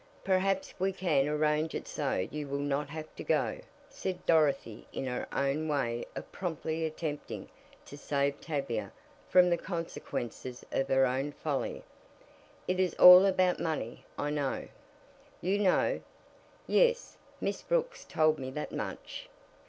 [0.23, 5.05] "Perhaps we can arrange it so you will not have to go," said Dorothy in
[5.05, 7.49] her own way of promptly attempting
[7.85, 8.93] to save Tavia
[9.29, 11.83] from the consequences of her own folly.
[12.67, 14.69] "It is all about money, I know."
[15.39, 16.01] "You know?"
[16.65, 19.29] "Yes; Miss Brooks told me that much."